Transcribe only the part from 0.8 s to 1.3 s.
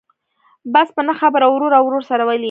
په نه